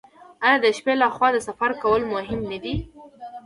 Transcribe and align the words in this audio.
آیا 0.45 0.57
د 0.61 0.65
شپې 0.77 0.93
لخوا 1.01 1.27
د 1.33 1.37
سفر 1.47 1.71
کول 1.81 2.01
کم 2.29 2.41
نه 2.51 2.57
وي؟ 2.63 2.75